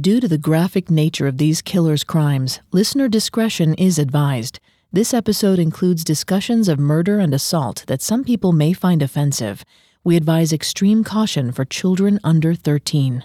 [0.00, 4.58] Due to the graphic nature of these killers' crimes, listener discretion is advised.
[4.92, 9.62] This episode includes discussions of murder and assault that some people may find offensive.
[10.02, 13.24] We advise extreme caution for children under 13.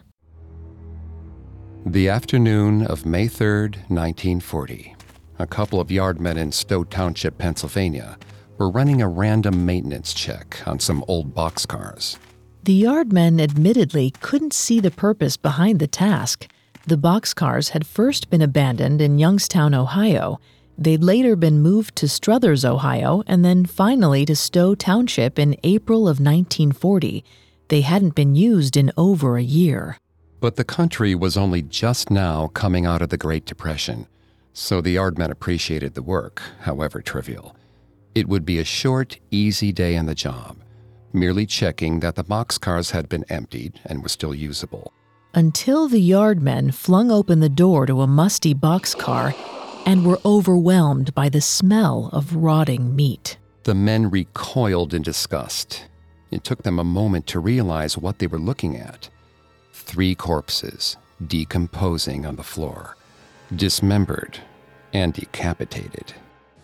[1.85, 4.95] The afternoon of May 3rd, 1940,
[5.39, 8.17] a couple of yardmen in Stowe Township, Pennsylvania,
[8.57, 12.17] were running a random maintenance check on some old boxcars.
[12.63, 16.47] The yardmen admittedly couldn't see the purpose behind the task.
[16.87, 20.39] The boxcars had first been abandoned in Youngstown, Ohio.
[20.77, 26.01] They'd later been moved to Struthers, Ohio, and then finally to Stowe Township in April
[26.01, 27.25] of 1940.
[27.69, 29.97] They hadn't been used in over a year.
[30.39, 34.05] But the country was only just now coming out of the Great Depression,
[34.53, 37.55] so the yardmen appreciated the work, however trivial.
[38.13, 40.57] It would be a short, easy day on the job,
[41.13, 44.93] merely checking that the boxcars had been emptied and were still usable
[45.35, 49.35] until the yardmen flung open the door to a musty boxcar
[49.85, 53.37] and were overwhelmed by the smell of rotting meat.
[53.63, 55.87] The men recoiled in disgust.
[56.31, 59.09] It took them a moment to realize what they were looking at
[59.73, 62.95] three corpses decomposing on the floor,
[63.55, 64.39] dismembered
[64.93, 66.13] and decapitated.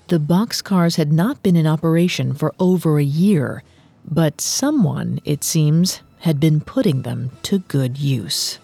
[0.08, 3.64] The boxcars had not been in operation for over a year,
[4.10, 8.60] but someone, it seems, had been putting them to good use.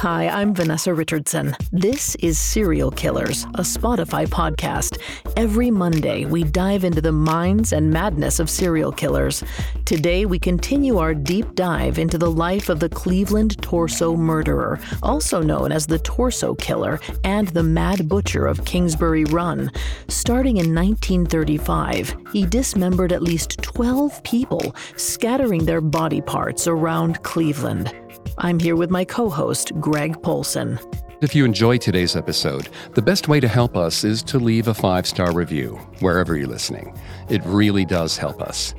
[0.00, 1.56] Hi, I'm Vanessa Richardson.
[1.72, 4.98] This is Serial Killers, a Spotify podcast.
[5.38, 9.42] Every Monday, we dive into the minds and madness of serial killers.
[9.86, 15.40] Today, we continue our deep dive into the life of the Cleveland torso murderer, also
[15.40, 19.72] known as the Torso Killer and the Mad Butcher of Kingsbury Run.
[20.08, 27.94] Starting in 1935, he dismembered at least 12 people, scattering their body parts around Cleveland.
[28.38, 30.78] I'm here with my co host, Greg Polcyn.
[31.22, 34.74] If you enjoy today's episode, the best way to help us is to leave a
[34.74, 36.94] five star review wherever you're listening.
[37.30, 38.74] It really does help us.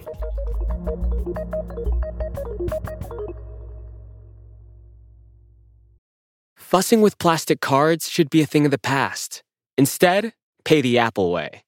[6.56, 9.42] Fussing with plastic cards should be a thing of the past.
[9.78, 10.34] Instead,
[10.66, 11.64] pay the Apple way.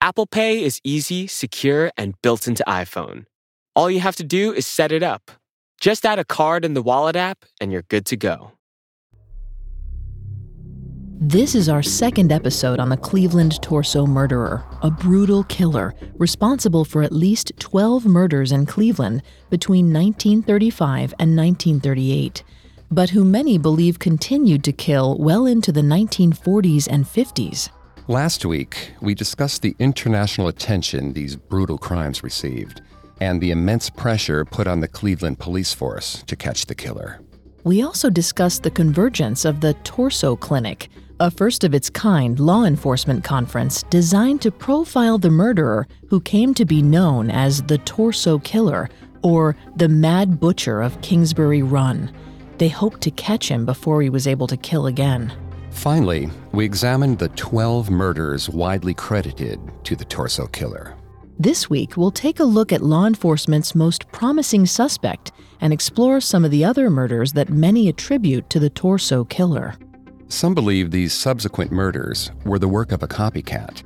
[0.00, 3.24] Apple Pay is easy, secure, and built into iPhone.
[3.74, 5.32] All you have to do is set it up
[5.80, 8.52] just add a card in the Wallet app and you're good to go.
[11.18, 17.02] This is our second episode on the Cleveland torso murderer, a brutal killer responsible for
[17.02, 22.44] at least 12 murders in Cleveland between 1935 and 1938,
[22.90, 27.70] but who many believe continued to kill well into the 1940s and 50s.
[28.08, 32.82] Last week, we discussed the international attention these brutal crimes received
[33.20, 37.20] and the immense pressure put on the Cleveland police force to catch the killer.
[37.64, 40.88] We also discussed the convergence of the Torso Clinic,
[41.18, 46.54] a first of its kind law enforcement conference designed to profile the murderer who came
[46.54, 48.88] to be known as the Torso Killer
[49.22, 52.12] or the Mad Butcher of Kingsbury Run.
[52.58, 55.32] They hoped to catch him before he was able to kill again.
[55.70, 60.94] Finally, we examined the 12 murders widely credited to the Torso Killer.
[61.38, 66.46] This week, we'll take a look at law enforcement's most promising suspect and explore some
[66.46, 69.74] of the other murders that many attribute to the torso killer.
[70.28, 73.82] Some believe these subsequent murders were the work of a copycat,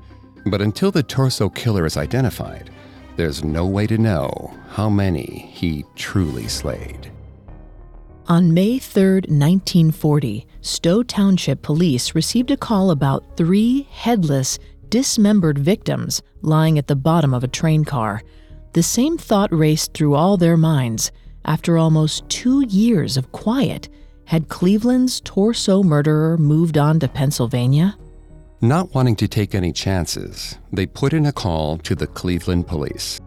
[0.46, 2.70] but until the torso killer is identified,
[3.16, 7.10] there's no way to know how many he truly slayed.
[8.28, 16.22] On May 3, 1940, Stowe Township Police received a call about three headless, dismembered victims
[16.42, 18.22] lying at the bottom of a train car.
[18.72, 21.10] The same thought raced through all their minds.
[21.44, 23.88] After almost two years of quiet,
[24.24, 27.96] had Cleveland's torso murderer moved on to Pennsylvania?
[28.60, 33.18] Not wanting to take any chances, they put in a call to the Cleveland police.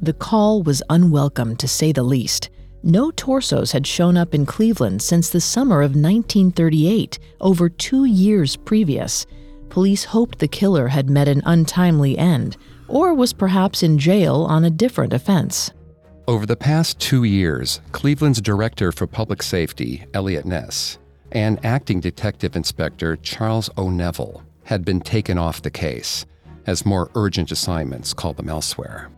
[0.00, 2.50] The call was unwelcome, to say the least.
[2.82, 8.56] No torsos had shown up in Cleveland since the summer of 1938, over two years
[8.56, 9.26] previous
[9.72, 12.58] police hoped the killer had met an untimely end
[12.88, 15.72] or was perhaps in jail on a different offense.
[16.28, 20.98] Over the past two years, Cleveland's Director for Public Safety, Eliot Ness,
[21.32, 26.26] and Acting Detective Inspector Charles O'Neville had been taken off the case,
[26.66, 29.08] as more urgent assignments called them elsewhere.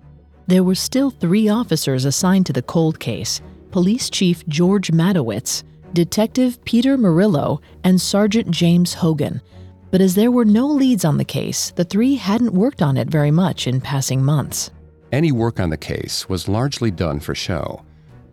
[0.46, 3.42] There were still three officers assigned to the cold case
[3.72, 9.40] Police Chief George Matowitz, Detective Peter Merylo, and Sergeant James Hogan,
[9.94, 13.08] but as there were no leads on the case, the three hadn't worked on it
[13.08, 14.72] very much in passing months.
[15.12, 17.80] Any work on the case was largely done for show.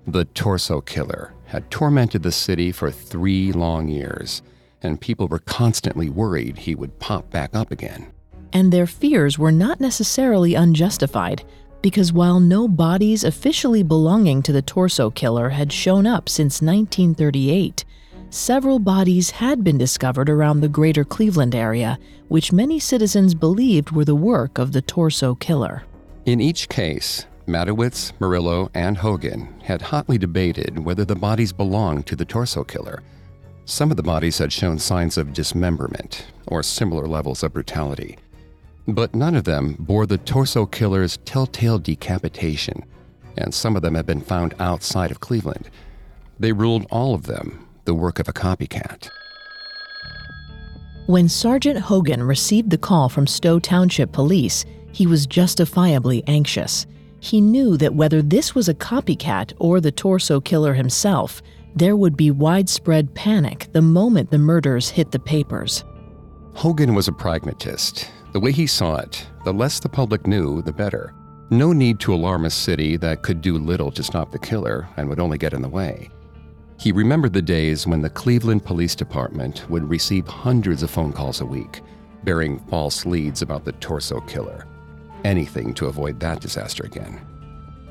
[0.07, 4.41] The Torso Killer had tormented the city for three long years,
[4.81, 8.11] and people were constantly worried he would pop back up again.
[8.53, 11.43] And their fears were not necessarily unjustified,
[11.83, 17.85] because while no bodies officially belonging to the Torso Killer had shown up since 1938,
[18.31, 21.99] several bodies had been discovered around the greater Cleveland area,
[22.29, 25.83] which many citizens believed were the work of the Torso Killer.
[26.25, 32.15] In each case, Matowitz, Merylo, and Hogan had hotly debated whether the bodies belonged to
[32.15, 33.03] the torso killer.
[33.65, 38.17] Some of the bodies had shown signs of dismemberment or similar levels of brutality,
[38.87, 42.85] but none of them bore the torso killer's telltale decapitation,
[43.37, 45.69] and some of them had been found outside of Cleveland.
[46.39, 49.09] They ruled all of them the work of a copycat.
[51.07, 56.87] When Sergeant Hogan received the call from Stowe Township Police, he was justifiably anxious.
[57.19, 61.41] He knew that whether this was a copycat or the torso killer himself,
[61.75, 65.83] there would be widespread panic the moment the murders hit the papers.
[66.53, 68.09] Hogan was a pragmatist.
[68.31, 71.13] The way he saw it, the less the public knew, the better.
[71.49, 75.09] No need to alarm a city that could do little to stop the killer and
[75.09, 76.09] would only get in the way.
[76.81, 81.39] He remembered the days when the Cleveland Police Department would receive hundreds of phone calls
[81.39, 81.81] a week,
[82.23, 84.65] bearing false leads about the torso killer
[85.23, 87.21] anything to avoid that disaster again.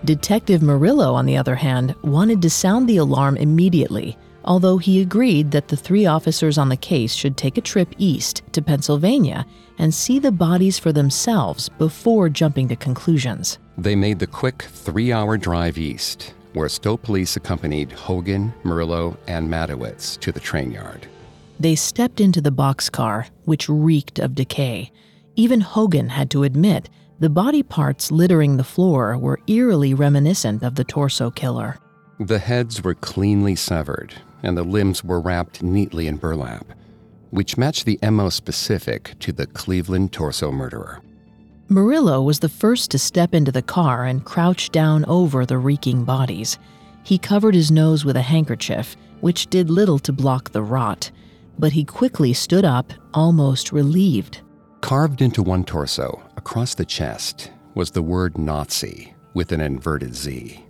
[0.05, 5.51] Detective Merylo, on the other hand, wanted to sound the alarm immediately, although he agreed
[5.51, 9.47] that the three officers on the case should take a trip east to Pennsylvania
[9.79, 13.59] and see the bodies for themselves before jumping to conclusions.
[13.77, 19.49] They made the quick three hour drive east, where Stowe police accompanied Hogan, Merylo, and
[19.49, 21.07] Matowitz to the train yard.
[21.59, 24.91] They stepped into the boxcar, which reeked of decay.
[25.37, 26.89] Even Hogan had to admit
[27.19, 31.79] the body parts littering the floor were eerily reminiscent of the torso killer.
[32.19, 36.67] The heads were cleanly severed, and the limbs were wrapped neatly in burlap,
[37.31, 41.03] which matched the MO specific to the Cleveland torso murderer.
[41.71, 46.03] Merylo was the first to step into the car and crouch down over the reeking
[46.03, 46.59] bodies.
[47.05, 51.13] He covered his nose with a handkerchief, which did little to block the rot,
[51.61, 54.41] but he quickly stood up, almost relieved.
[54.81, 60.65] Carved into one torso, across the chest, was the word Nazi with an inverted Z.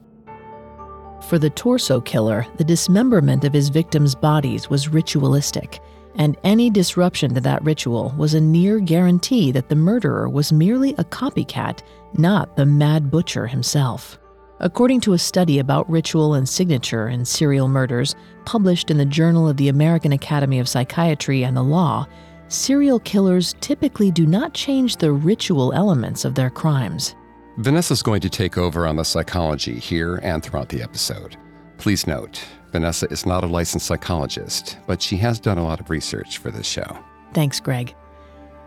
[1.28, 5.80] For the torso killer, the dismemberment of his victims' bodies was ritualistic,
[6.16, 10.92] and any disruption to that ritual was a near guarantee that the murderer was merely
[10.98, 11.82] a copycat,
[12.14, 14.18] not the mad butcher himself.
[14.58, 18.14] According to a study about ritual and signature in serial murders
[18.44, 22.06] published in the Journal of the American Academy of Psychiatry and the Law,
[22.48, 27.14] serial killers typically do not change the ritual elements of their crimes.
[27.56, 31.36] Vanessa's going to take over on the psychology here and throughout the episode.
[31.78, 35.90] Please note, Vanessa is not a licensed psychologist, but she has done a lot of
[35.90, 36.98] research for this show.
[37.32, 37.94] Thanks, Greg.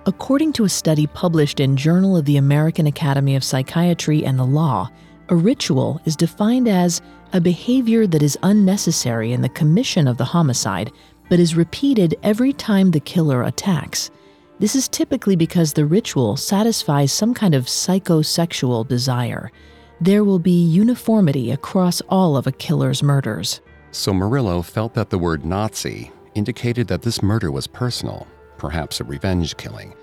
[0.06, 4.46] According to a study published in Journal of the American Academy of Psychiatry and the
[4.46, 4.90] Law,
[5.30, 7.02] a ritual is defined as
[7.32, 10.92] a behavior that is unnecessary in the commission of the homicide
[11.30, 14.12] but is repeated every time the killer attacks.
[14.60, 19.52] This is typically because the ritual satisfies some kind of psychosexual desire.
[20.00, 23.62] There will be uniformity across all of a killer's murders.
[23.94, 28.26] So Merylo felt that the word Nazi indicated that this murder was personal,
[28.58, 29.94] perhaps a revenge killing.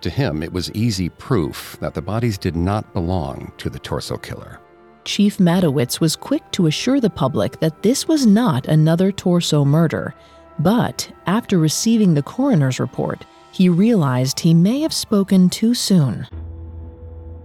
[0.00, 4.16] To him, it was easy proof that the bodies did not belong to the torso
[4.16, 4.58] killer.
[5.04, 10.14] Chief Matowitz was quick to assure the public that this was not another torso murder.
[10.58, 16.26] But after receiving the coroner's report, he realized he may have spoken too soon.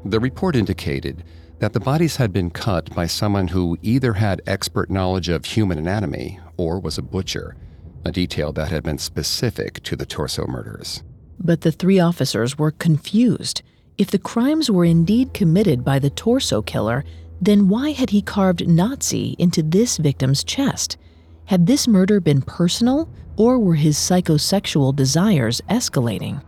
[0.05, 1.25] The report indicated
[1.61, 5.77] that the bodies had been cut by someone who either had expert knowledge of human
[5.77, 7.55] anatomy or was a butcher,
[8.03, 11.03] a detail that had been specific to the torso murders.
[11.39, 13.61] But the three officers were confused.
[13.99, 17.05] If the crimes were indeed committed by the torso killer,
[17.39, 20.97] then why had he carved Nazi into this victim's chest?
[21.45, 26.41] Had this murder been personal, or were his psychosexual desires escalating?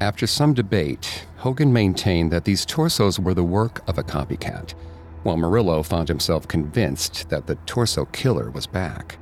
[0.00, 4.74] After some debate, Hogan maintained that these torsos were the work of a copycat,
[5.24, 9.18] while Merylo found himself convinced that the torso killer was back.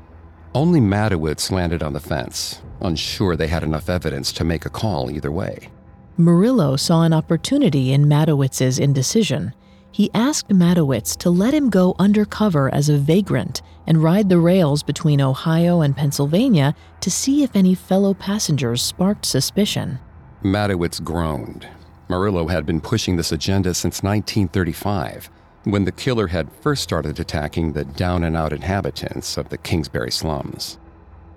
[0.55, 5.11] Only Matowitz landed on the fence, unsure they had enough evidence to make a call
[5.11, 5.71] either way.
[6.19, 9.55] Merylo saw an opportunity in Matowitz's indecision
[9.91, 14.83] he asked Matowitz to let him go undercover as a vagrant and ride the rails
[14.83, 19.99] between Ohio and Pennsylvania to see if any fellow passengers sparked suspicion.
[20.45, 21.67] Matowitz groaned.
[22.11, 25.31] Merylo had been pushing this agenda since 1935,
[25.63, 30.11] when the killer had first started attacking the down and out inhabitants of the Kingsbury
[30.11, 30.77] slums.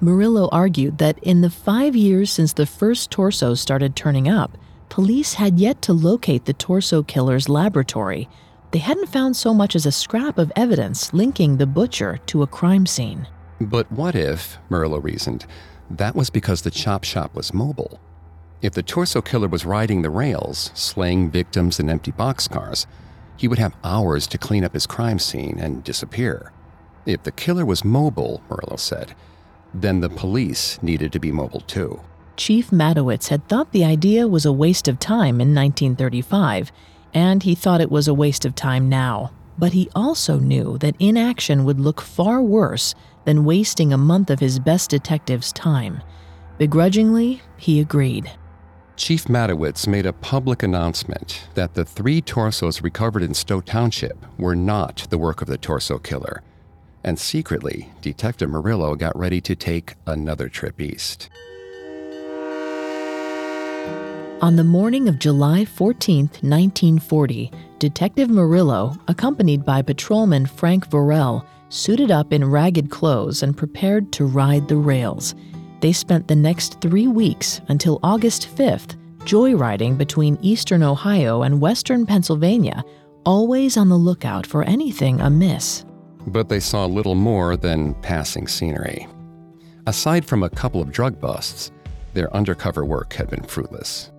[0.01, 4.57] Merylo argued that in the five years since the first torsos started turning up,
[4.89, 8.27] police had yet to locate the torso killer's laboratory.
[8.71, 12.47] They hadn't found so much as a scrap of evidence linking the butcher to a
[12.47, 13.27] crime scene.
[13.61, 15.45] But what if, Merylo reasoned,
[15.91, 17.99] that was because the chop shop was mobile?
[18.63, 22.85] If the torso killer was riding the rails, slaying victims in empty boxcars,
[23.35, 26.53] he would have hours to clean up his crime scene and disappear.
[27.05, 29.15] If the killer was mobile, Merylo said,
[29.73, 31.99] then the police needed to be mobile too.
[32.37, 36.71] Chief Matowitz had thought the idea was a waste of time in 1935,
[37.13, 39.33] and he thought it was a waste of time now.
[39.57, 44.39] But he also knew that inaction would look far worse than wasting a month of
[44.39, 46.01] his best detective's time.
[46.57, 48.31] Begrudgingly, he agreed.
[48.95, 54.55] Chief Matowitz made a public announcement that the three torsos recovered in Stowe Township were
[54.55, 56.43] not the work of the torso killer.
[57.03, 61.29] And secretly, Detective Merylo got ready to take another trip east.
[64.41, 72.11] On the morning of July 14, 1940, Detective Merylo, accompanied by patrolman Frank Vorel, suited
[72.11, 75.33] up in ragged clothes and prepared to ride the rails.
[75.83, 82.05] They spent the next three weeks until August 5th joyriding between eastern Ohio and western
[82.05, 82.85] Pennsylvania,
[83.25, 85.83] always on the lookout for anything amiss.
[86.27, 89.09] But they saw little more than passing scenery.
[89.85, 91.69] Aside from a couple of drug busts,
[92.13, 94.09] their undercover work had been fruitless.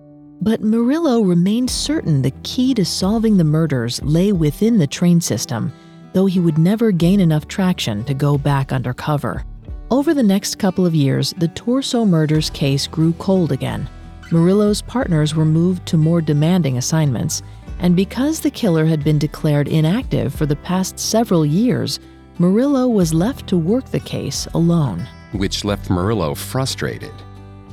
[0.41, 5.73] But Merylo remained certain the key to solving the murders lay within the train system,
[6.13, 9.43] though he would never gain enough traction to go back undercover.
[9.91, 13.87] Over the next couple of years, the Torso murders case grew cold again.
[14.31, 17.43] Merylo's partners were moved to more demanding assignments,
[17.77, 21.99] and because the killer had been declared inactive for the past several years,
[22.39, 25.07] Merylo was left to work the case alone.
[25.33, 27.13] Which left Merylo frustrated.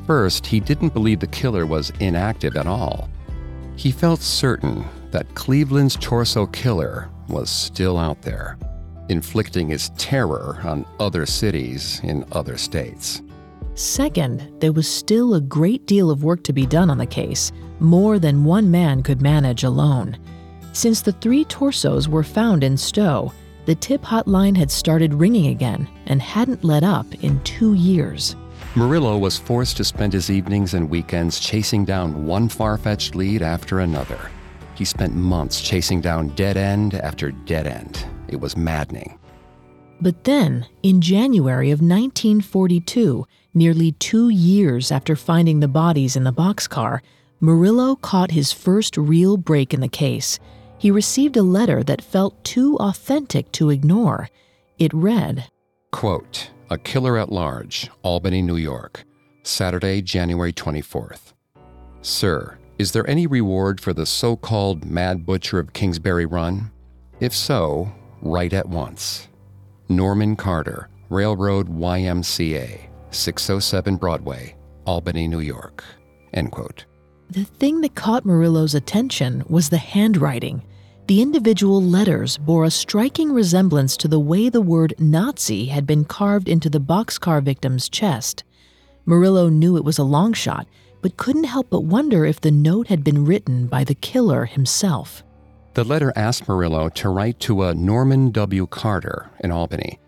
[0.06, 3.08] First, he didn't believe the killer was inactive at all.
[3.76, 8.58] He felt certain that Cleveland's torso killer was still out there,
[9.08, 13.22] inflicting his terror on other cities in other states.
[13.74, 17.52] Second, there was still a great deal of work to be done on the case,
[17.80, 20.18] more than one man could manage alone.
[20.72, 23.32] Since the three torsos were found in Stowe,
[23.64, 28.36] the tip hotline had started ringing again and hadn't let up in two years.
[28.74, 33.42] Merylo was forced to spend his evenings and weekends chasing down one far fetched lead
[33.42, 34.30] after another.
[34.74, 38.06] He spent months chasing down dead end after dead end.
[38.32, 39.18] It was maddening.
[40.00, 46.32] But then, in January of 1942, nearly two years after finding the bodies in the
[46.32, 47.00] boxcar,
[47.40, 50.38] Merylo caught his first real break in the case.
[50.78, 54.28] He received a letter that felt too authentic to ignore.
[54.78, 55.48] It read
[55.92, 59.04] Quote, A Killer at Large, Albany, New York,
[59.44, 61.32] Saturday, January 24th.
[62.00, 66.72] Sir, is there any reward for the so called Mad Butcher of Kingsbury Run?
[67.20, 69.28] If so, write at once.
[69.88, 75.84] Norman Carter, Railroad YMCA, 607 Broadway, Albany, New York.
[76.32, 76.86] End quote.
[77.30, 80.62] The thing that caught Merylo's attention was the handwriting.
[81.08, 86.04] The individual letters bore a striking resemblance to the way the word Nazi had been
[86.04, 88.44] carved into the boxcar victim's chest.
[89.06, 90.66] Merylo knew it was a long shot,
[91.00, 95.24] but couldn't help but wonder if the note had been written by the killer himself.
[95.74, 98.66] The letter asked Merylo to write to a Norman W.
[98.66, 99.98] Carter in Albany.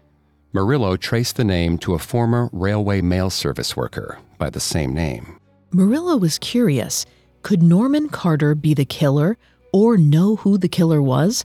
[0.52, 5.40] Merylo traced the name to a former railway mail service worker by the same name.
[5.72, 7.06] Merylo was curious
[7.42, 9.38] could Norman Carter be the killer
[9.72, 11.44] or know who the killer was?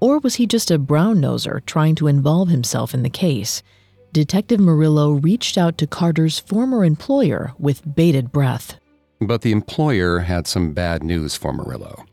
[0.00, 3.62] Or was he just a brown noser trying to involve himself in the case?
[4.12, 8.78] Detective Merylo reached out to Carter's former employer with bated breath.
[9.20, 12.07] But the employer had some bad news for Merylo.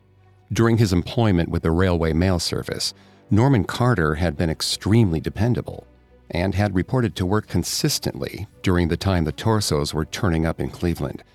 [0.55, 2.93] During his employment with the Railway Mail Service,
[3.29, 5.85] Norman Carter had been extremely dependable
[6.31, 10.69] and had reported to work consistently during the time the torsos were turning up in
[10.69, 11.25] Cleveland.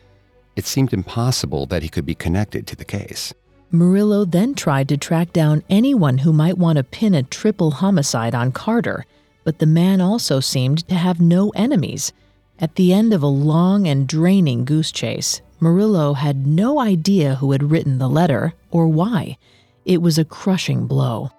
[0.57, 3.35] It seemed impossible that he could be connected to the case.
[3.71, 8.35] Merylo then tried to track down anyone who might want to pin a triple homicide
[8.35, 9.05] on Carter,
[9.45, 12.15] but the man also seemed to have no enemies.
[12.59, 17.53] At the end of a long and draining goose chase, Merylo had no idea who
[17.53, 19.37] had written the letter or why.
[19.85, 21.31] It was a crushing blow.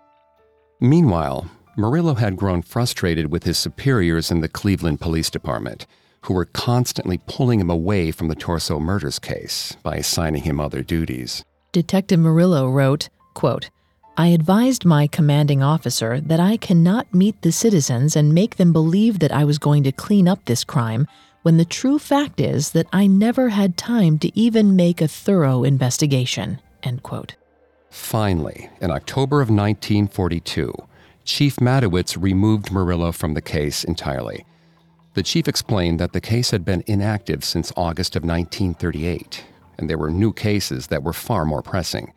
[0.79, 5.87] Meanwhile, Merylo had grown frustrated with his superiors in the Cleveland Police Department,
[6.21, 10.83] who were constantly pulling him away from the Torso murders case by assigning him other
[10.83, 11.43] duties.
[11.71, 13.69] Detective Merylo wrote, quote,
[14.17, 19.19] I advised my commanding officer that I cannot meet the citizens and make them believe
[19.19, 21.07] that I was going to clean up this crime
[21.43, 25.63] when the true fact is that I never had time to even make a thorough
[25.63, 26.61] investigation.
[26.83, 27.35] End quote.
[27.89, 30.73] Finally, in October of 1942,
[31.25, 34.45] Chief Matowitz removed Merylo from the case entirely.
[35.13, 39.43] The chief explained that the case had been inactive since August of 1938,
[39.77, 42.13] and there were new cases that were far more pressing.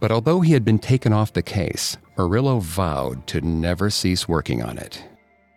[0.00, 4.62] But although he had been taken off the case, Merylo vowed to never cease working
[4.62, 5.04] on it.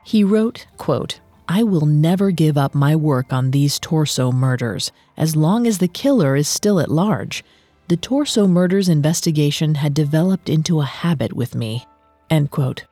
[0.04, 5.36] He wrote, quote, I will never give up my work on these torso murders as
[5.36, 7.44] long as the killer is still at large.
[7.88, 11.86] The torso murders investigation had developed into a habit with me.
[12.30, 12.84] End quote.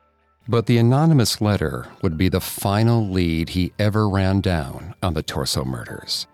[0.48, 5.22] But the anonymous letter would be the final lead he ever ran down on the
[5.22, 6.26] torso murders.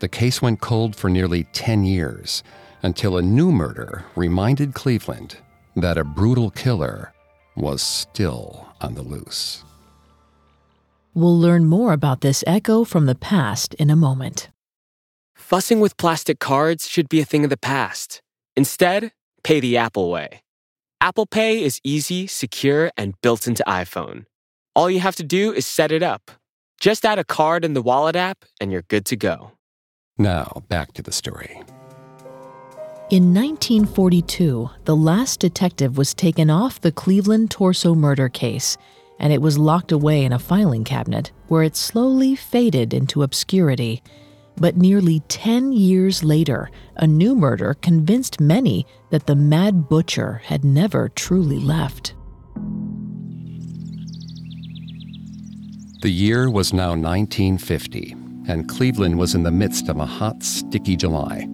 [0.00, 2.42] The case went cold for nearly 10 years
[2.82, 5.38] until a new murder reminded Cleveland
[5.76, 7.14] that a brutal killer
[7.56, 9.64] was still on the loose.
[11.16, 14.50] We'll learn more about this echo from the past in a moment.
[15.36, 18.20] Fussing with plastic cards should be a thing of the past.
[18.56, 19.12] Instead,
[19.44, 20.42] pay the Apple way.
[21.00, 24.24] Apple Pay is easy, secure, and built into iPhone.
[24.74, 26.32] All you have to do is set it up.
[26.80, 29.52] Just add a card in the Wallet app, and you're good to go.
[30.18, 31.62] Now, back to the story.
[33.10, 38.76] In 1942, the last detective was taken off the Cleveland torso murder case
[39.18, 44.02] and it was locked away in a filing cabinet where it slowly faded into obscurity.
[44.56, 50.64] But nearly 10 years later, a new murder convinced many that the Mad Butcher had
[50.64, 52.14] never truly left.
[56.02, 58.14] The year was now 1950,
[58.46, 61.48] and Cleveland was in the midst of a hot, sticky July.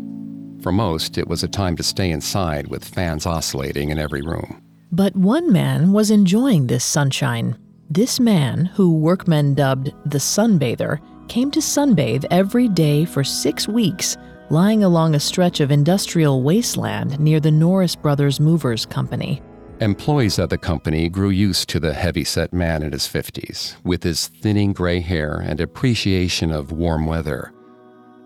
[0.60, 4.60] For most, it was a time to stay inside with fans oscillating in every room.
[4.92, 7.56] But one man was enjoying this sunshine.
[7.88, 14.16] This man, who workmen dubbed the sunbather, came to sunbathe every day for six weeks,
[14.50, 19.40] lying along a stretch of industrial wasteland near the Norris Brothers Movers Company.
[19.80, 24.26] Employees at the company grew used to the heavy-set man in his 50s, with his
[24.26, 27.52] thinning gray hair and appreciation of warm weather.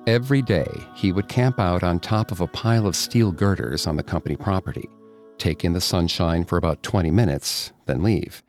[0.07, 3.97] Every day, he would camp out on top of a pile of steel girders on
[3.97, 4.89] the company property
[5.39, 8.43] take in the sunshine for about 20 minutes, then leave.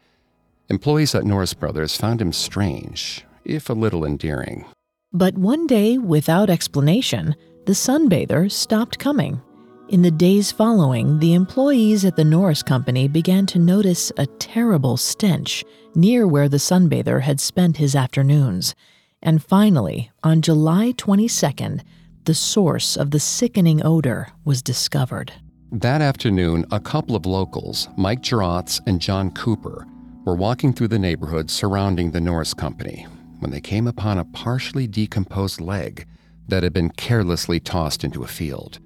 [0.69, 4.65] Employees at Norris Brothers found him strange, if a little endearing.
[5.13, 9.41] But one day, without explanation, the sunbather stopped coming.
[9.87, 14.97] In the days following, the employees at the Norris Company began to notice a terrible
[14.97, 18.73] stench near where the sunbather had spent his afternoons.
[19.21, 21.81] And finally, on July 22nd,
[22.25, 25.31] the source of the sickening odor was discovered.
[25.71, 29.87] That afternoon, a couple of locals, Mike Gerotz and John Cooper,
[30.23, 33.07] were walking through the neighborhood surrounding the Norris Company
[33.39, 36.05] when they came upon a partially decomposed leg
[36.47, 38.79] that had been carelessly tossed into a field.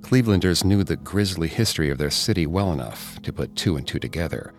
[0.00, 4.00] Clevelanders knew the grisly history of their city well enough to put two and two
[4.00, 4.52] together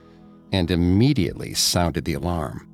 [0.54, 2.68] and immediately sounded the alarm.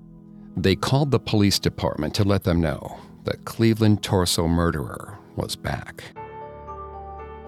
[0.55, 6.03] They called the police department to let them know the Cleveland torso murderer was back.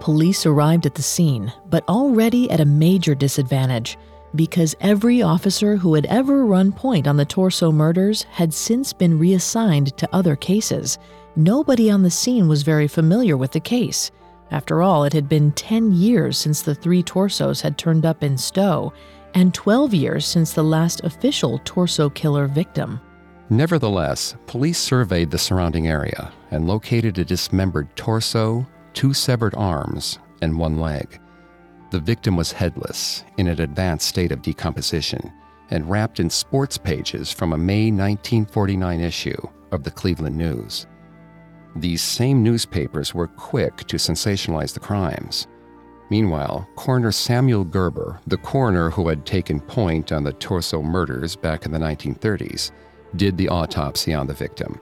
[0.04, 3.96] Police arrived at the scene, but already at a major disadvantage
[4.34, 9.18] because every officer who had ever run point on the torso murders had since been
[9.18, 10.98] reassigned to other cases.
[11.36, 14.10] Nobody on the scene was very familiar with the case.
[14.50, 18.36] After all, it had been 10 years since the three torsos had turned up in
[18.36, 18.92] Stowe,
[19.32, 23.00] and 12 years since the last official torso killer victim.
[23.48, 30.58] Nevertheless, police surveyed the surrounding area and located a dismembered torso, two severed arms, and
[30.58, 31.20] one leg.
[31.90, 35.32] The victim was headless, in an advanced state of decomposition,
[35.70, 40.86] and wrapped in sports pages from a May 1949 issue of the Cleveland News.
[41.76, 45.48] These same newspapers were quick to sensationalize the crimes.
[46.10, 51.66] Meanwhile, coroner Samuel Gerber, the coroner who had taken point on the torso murders back
[51.66, 52.70] in the 1930s,
[53.16, 54.80] did the autopsy on the victim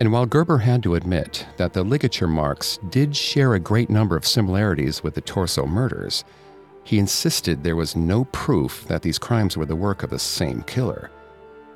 [0.00, 4.16] and while Gerber had to admit that the ligature marks did share a great number
[4.16, 6.24] of similarities with the torso murders,
[6.84, 10.62] he insisted there was no proof that these crimes were the work of the same
[10.62, 11.10] killer.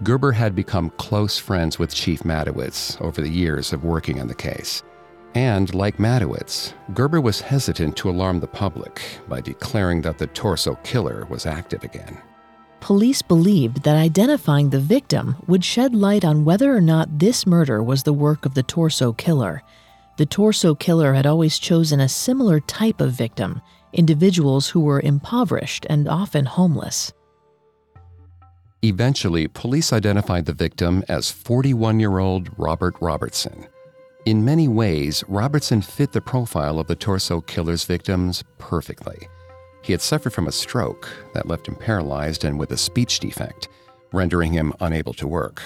[0.02, 4.34] Gerber had become close friends with Chief Matowitz over the years of working on the
[4.34, 4.82] case.
[5.34, 10.76] And like Matowitz, Gerber was hesitant to alarm the public by declaring that the torso
[10.84, 12.20] killer was active again.
[12.80, 17.82] Police believed that identifying the victim would shed light on whether or not this murder
[17.82, 19.62] was the work of the torso killer.
[20.16, 23.60] The torso killer had always chosen a similar type of victim,
[23.92, 27.12] individuals who were impoverished and often homeless.
[28.82, 33.66] Eventually, police identified the victim as 41 year old Robert Robertson.
[34.24, 39.26] In many ways, Robertson fit the profile of the torso killer's victims perfectly.
[39.88, 43.70] He had suffered from a stroke that left him paralyzed and with a speech defect,
[44.12, 45.62] rendering him unable to work.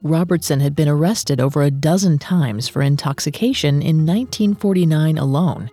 [0.00, 5.70] Robertson had been arrested over a dozen times for intoxication in 1949 alone,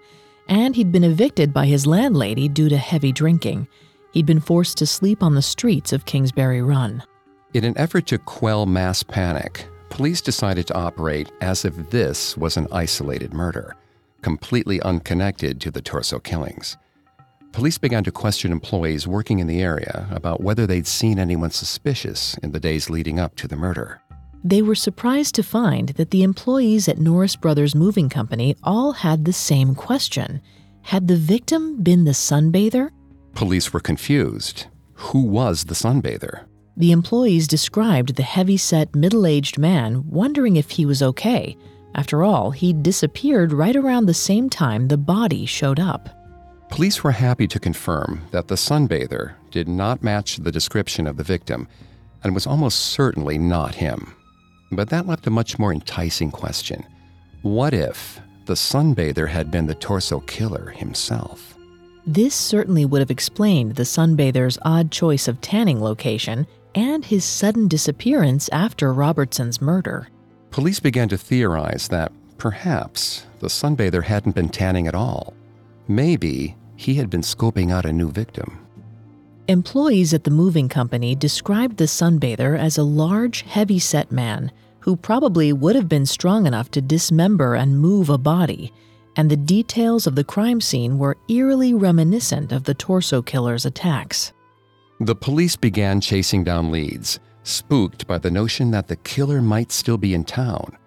[0.50, 3.70] and he'd been evicted by his landlady due to heavy drinking.
[4.12, 7.04] He'd been forced to sleep on the streets of Kingsbury Run.
[7.54, 12.58] In an effort to quell mass panic, police decided to operate as if this was
[12.58, 13.78] an isolated murder,
[14.22, 16.76] completely unconnected to the torso killings.
[17.54, 22.36] Police began to question employees working in the area about whether they'd seen anyone suspicious
[22.42, 24.02] in the days leading up to the murder.
[24.44, 29.24] They were surprised to find that the employees at Norris Brothers Moving Company all had
[29.24, 30.42] the same question
[30.82, 32.90] Had the victim been the sunbather?
[33.36, 34.66] Police were confused.
[34.96, 36.46] Who was the sunbather?
[36.76, 41.56] The employees described the heavy set, middle aged man, wondering if he was okay.
[41.94, 46.23] After all, he'd disappeared right around the same time the body showed up.
[46.74, 51.24] Police were happy to confirm that the sunbather did not match the description of the
[51.24, 51.68] victim
[52.24, 54.16] and was almost certainly not him.
[54.72, 56.84] But that left a much more enticing question
[57.44, 61.56] What if the sunbather had been the torso killer himself?
[62.08, 67.68] This certainly would have explained the sunbather's odd choice of tanning location and his sudden
[67.68, 70.08] disappearance after Robertson's murder.
[70.50, 75.36] Police began to theorize that perhaps the sunbather hadn't been tanning at all.
[75.88, 78.60] Maybe he had been scoping out a new victim.
[79.48, 84.96] Employees at the moving company described the sunbather as a large, heavy set man who
[84.96, 88.72] probably would have been strong enough to dismember and move a body
[89.16, 94.34] and the details of the crime scene were eerily reminiscent of the torso killer's attacks.
[95.00, 99.98] The police began chasing down leads, spooked by the notion that the killer might still
[99.98, 100.78] be in town.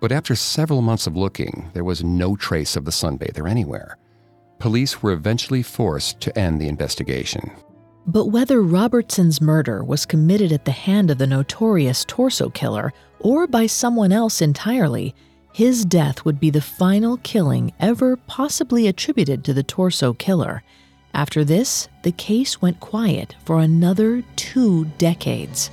[0.00, 3.96] But after several months of looking, there was no trace of the sunbather anywhere.
[4.58, 7.50] Police were eventually forced to end the investigation.
[8.06, 13.46] But whether Robertson's murder was committed at the hand of the notorious torso killer or
[13.46, 15.14] by someone else entirely,
[15.52, 20.62] his death would be the final killing ever possibly attributed to the torso killer.
[21.14, 25.70] After this, the case went quiet for another two decades.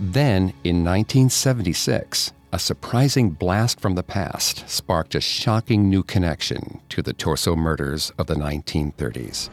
[0.00, 7.00] Then, in 1976, a surprising blast from the past sparked a shocking new connection to
[7.00, 9.48] the torso murders of the 1930s.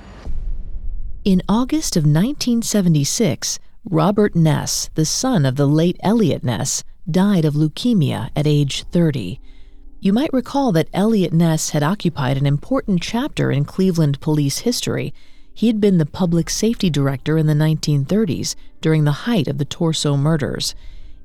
[1.23, 7.53] In August of 1976, Robert Ness, the son of the late Eliot Ness, died of
[7.53, 9.39] leukemia at age 30.
[10.01, 15.13] You might recall that Eliot Ness had occupied an important chapter in Cleveland police history.
[15.53, 19.65] He had been the public safety director in the 1930s during the height of the
[19.65, 20.75] Torso murders.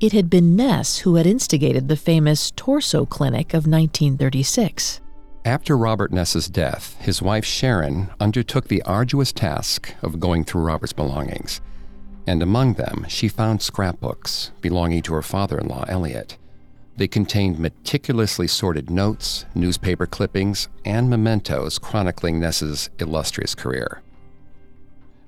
[0.00, 5.00] It had been Ness who had instigated the famous Torso Clinic of 1936.
[5.44, 10.92] After Robert Ness's death, his wife Sharon undertook the arduous task of going through Robert's
[10.92, 11.60] belongings
[12.26, 16.38] and among them she found scrapbooks belonging to her father in law, Eliot.
[16.96, 24.00] They contained meticulously sorted notes, newspaper clippings, and mementos chronicling Ness's illustrious career.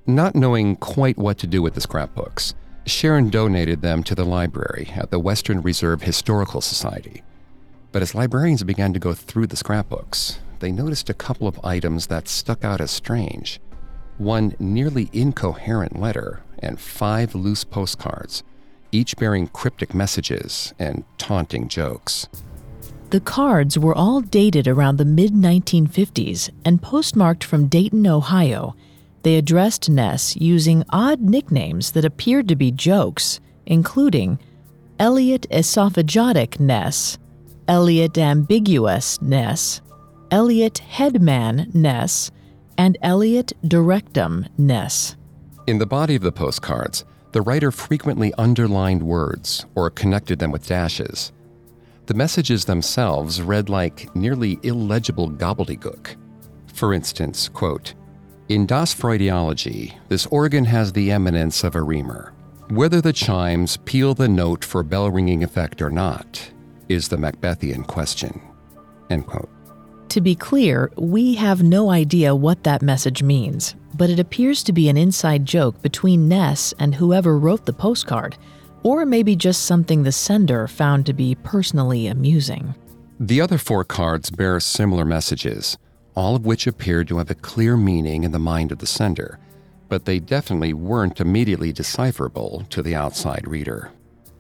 [0.07, 2.55] Not knowing quite what to do with the scrapbooks,
[2.87, 7.25] Sharon donated them to the library at the Western Reserve Historical Society.
[7.91, 12.07] But as librarians began to go through the scrapbooks, they noticed a couple of items
[12.07, 13.61] that stuck out as strange.
[14.19, 18.45] One nearly incoherent letter and five loose postcards,
[18.93, 22.29] each bearing cryptic messages and taunting jokes.
[23.11, 28.77] The cards were all dated around the mid 1950s and postmarked from Dayton, Ohio.
[29.27, 34.39] They addressed Ness using odd nicknames that appeared to be jokes, including
[35.01, 37.19] Eliot Esophagotic Ness,
[37.67, 39.81] Eliot Ambiguous Ness,
[40.31, 42.31] Eliot Headman Ness,
[42.79, 45.17] and Eliot Directum Ness.
[45.67, 50.69] In the body of the postcards, the writer frequently underlined words or connected them with
[50.69, 51.33] dashes.
[52.07, 56.15] The messages themselves read like nearly illegible gobbledygook.
[56.73, 57.95] For instance, quote,
[58.49, 62.33] in Das Freudiology, this organ has the eminence of a reamer.
[62.69, 66.51] Whether the chimes peal the note for bell ringing effect or not
[66.89, 68.41] is the Macbethian question.
[69.11, 69.49] End quote.
[70.11, 74.73] To be clear, we have no idea what that message means, but it appears to
[74.73, 78.37] be an inside joke between Ness and whoever wrote the postcard,
[78.85, 82.75] or maybe just something the sender found to be personally amusing.
[83.19, 85.77] The other four cards bear similar messages,
[86.17, 89.39] all of which appeared to have a clear meaning in the mind of the sender,
[89.89, 93.93] but they definitely weren't immediately decipherable to the outside reader.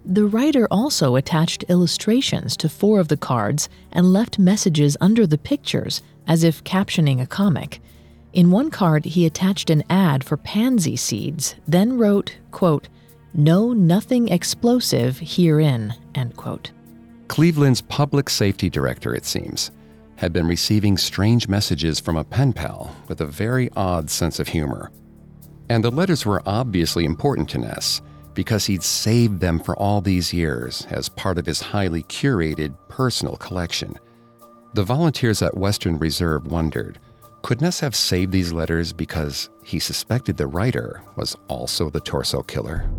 [0.05, 5.39] The writer also attached illustrations to four of the cards and left messages under the
[5.39, 7.81] pictures as if captioning a comic.
[8.33, 12.89] In one card, he attached an ad for pansy seeds, then wrote, quote,
[13.35, 16.71] No nothing explosive herein, end quote.
[17.29, 19.73] Cleveland's public safety director, it seems,
[20.17, 24.49] had been receiving strange messages from a pen pal with a very odd sense of
[24.49, 24.91] humor.
[25.69, 28.01] And the letters were obviously important to Ness
[28.35, 33.37] because he'd saved them for all these years as part of his highly curated personal
[33.37, 33.99] collection.
[34.75, 36.99] The volunteers at Western Reserve wondered
[37.47, 42.43] could Ness have saved these letters because he suspected the writer was also the torso
[42.43, 42.91] killer?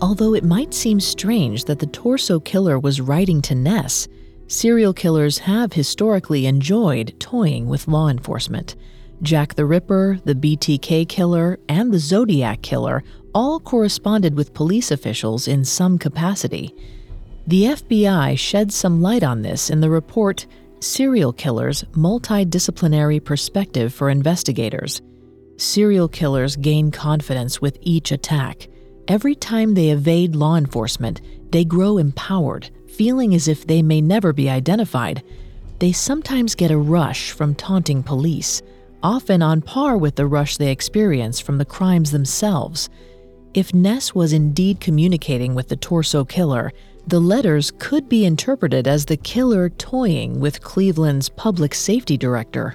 [0.00, 4.06] Although it might seem strange that the torso killer was writing to Ness,
[4.48, 8.74] serial killers have historically enjoyed toying with law enforcement.
[9.22, 15.48] Jack the Ripper, the BTK killer, and the Zodiac killer all corresponded with police officials
[15.48, 16.74] in some capacity.
[17.46, 20.46] The FBI shed some light on this in the report
[20.80, 25.02] Serial Killers Multidisciplinary Perspective for Investigators.
[25.56, 28.68] Serial killers gain confidence with each attack.
[29.08, 34.32] Every time they evade law enforcement, they grow empowered, feeling as if they may never
[34.32, 35.22] be identified.
[35.78, 38.62] They sometimes get a rush from taunting police
[39.02, 42.88] often on par with the rush they experience from the crimes themselves.
[43.54, 46.72] If Ness was indeed communicating with the torso killer,
[47.06, 52.74] the letters could be interpreted as the killer toying with Cleveland's public safety director.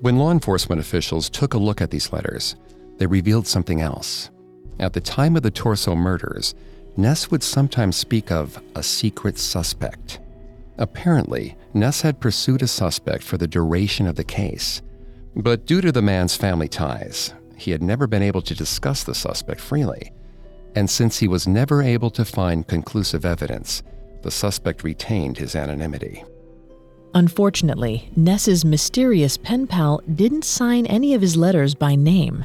[0.00, 2.54] When law enforcement officials took a look at these letters,
[2.98, 4.30] they revealed something else.
[4.78, 6.54] At the time of the torso murders,
[6.96, 10.20] Ness would sometimes speak of a secret suspect.
[10.78, 14.82] Apparently, Ness had pursued a suspect for the duration of the case,
[15.34, 19.14] but due to the man's family ties, he had never been able to discuss the
[19.14, 20.12] suspect freely.
[20.74, 23.82] And since he was never able to find conclusive evidence,
[24.22, 26.24] the suspect retained his anonymity.
[27.14, 32.44] Unfortunately, Ness's mysterious pen pal didn't sign any of his letters by name.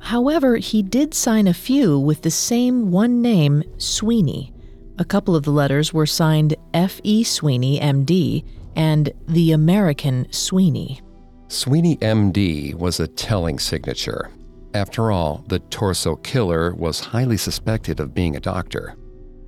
[0.00, 4.52] However, he did sign a few with the same one name, Sweeney.
[4.98, 7.22] A couple of the letters were signed F.E.
[7.24, 8.44] Sweeney, MD,
[8.76, 11.00] and The American Sweeney.
[11.48, 14.30] Sweeney MD was a telling signature.
[14.74, 18.96] After all, the torso killer was highly suspected of being a doctor.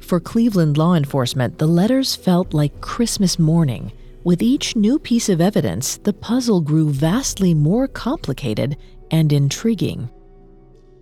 [0.00, 3.92] For Cleveland law enforcement, the letters felt like Christmas morning.
[4.24, 8.76] With each new piece of evidence, the puzzle grew vastly more complicated
[9.10, 10.10] and intriguing.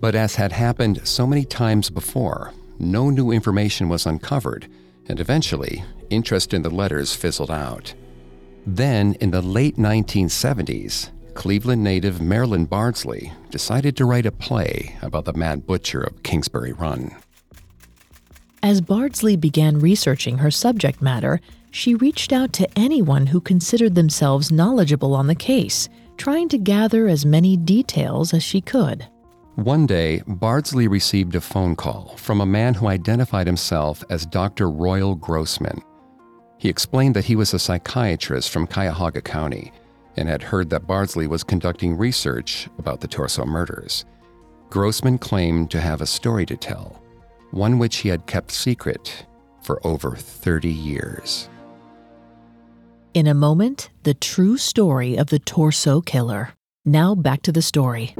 [0.00, 4.66] But as had happened so many times before, no new information was uncovered,
[5.06, 7.92] and eventually, interest in the letters fizzled out.
[8.66, 15.26] Then, in the late 1970s, Cleveland native Marilyn Bardsley decided to write a play about
[15.26, 17.14] the Mad Butcher of Kingsbury Run.
[18.62, 24.50] As Bardsley began researching her subject matter, she reached out to anyone who considered themselves
[24.50, 29.06] knowledgeable on the case, trying to gather as many details as she could.
[29.56, 34.70] One day, Bardsley received a phone call from a man who identified himself as Dr.
[34.70, 35.82] Royal Grossman.
[36.56, 39.72] He explained that he was a psychiatrist from Cuyahoga County
[40.16, 44.04] and had heard that Bardsley was conducting research about the Torso murders.
[44.70, 47.02] Grossman claimed to have a story to tell,
[47.50, 49.26] one which he had kept secret
[49.62, 51.48] for over 30 years.
[53.14, 56.50] In a moment, the true story of the Torso Killer.
[56.84, 58.14] Now back to the story.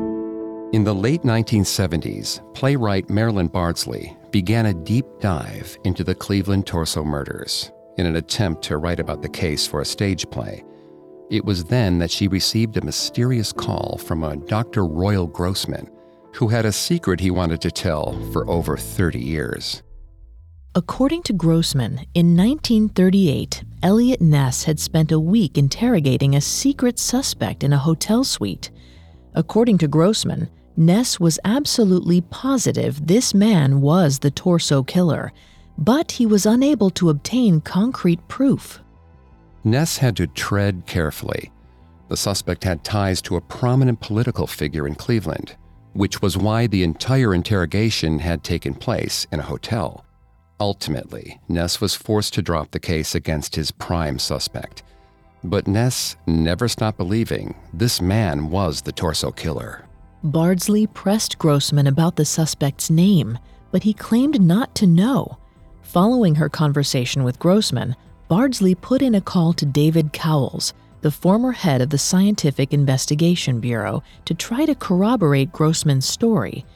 [0.73, 7.03] In the late 1970s, playwright Marilyn Bardsley began a deep dive into the Cleveland Torso
[7.03, 10.63] murders in an attempt to write about the case for a stage play.
[11.29, 14.87] It was then that she received a mysterious call from a Dr.
[14.87, 15.91] Royal Grossman,
[16.35, 19.83] who had a secret he wanted to tell for over 30 years.
[20.77, 27.65] According to Grossman, in 1938, Eliot Ness had spent a week interrogating a secret suspect
[27.65, 28.71] in a hotel suite.
[29.35, 35.33] According to Grossman, Ness was absolutely positive this man was the torso killer
[35.81, 38.81] but he was unable to obtain concrete proof.
[39.65, 41.51] Ness had to tread carefully.
[42.09, 45.57] The suspect had ties to a prominent political figure in Cleveland,
[45.95, 50.05] which was why the entire interrogation had taken place in a hotel.
[50.61, 54.83] Ultimately, Ness was forced to drop the case against his prime suspect.
[55.43, 59.87] But Ness never stopped believing this man was the torso killer.
[60.23, 63.39] Bardsley pressed Grossman about the suspect's name,
[63.71, 65.39] but he claimed not to know.
[65.81, 67.97] Following her conversation with Grossman,
[68.29, 73.61] Bardsley put in a call to David Cowles, the former head of the Scientific Investigation
[73.61, 76.67] Bureau, to try to corroborate Grossman's story.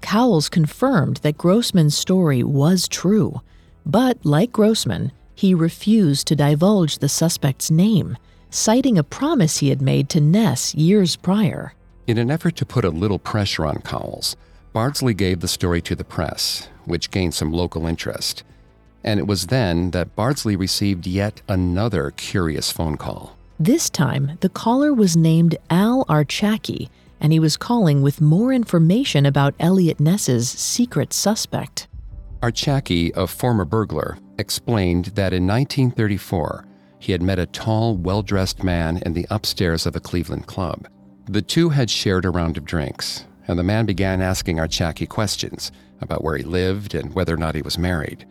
[0.00, 3.42] Cowles confirmed that Grossman's story was true,
[3.84, 8.16] but like Grossman, he refused to divulge the suspect's name,
[8.48, 11.74] citing a promise he had made to Ness years prior.
[12.06, 14.36] In an effort to put a little pressure on Cowles,
[14.72, 18.44] Bardsley gave the story to the press, which gained some local interest.
[19.02, 23.36] And it was then that Bardsley received yet another curious phone call.
[23.58, 26.90] This time, the caller was named Al Archacki,
[27.20, 31.88] and he was calling with more information about Eliot Ness's secret suspect.
[32.40, 36.64] Archacki, a former burglar, explained that in 1934
[37.00, 40.86] he had met a tall, well dressed man in the upstairs of a Cleveland club.
[41.28, 45.72] The two had shared a round of drinks, and the man began asking Archacki questions
[46.00, 48.24] about where he lived and whether or not he was married.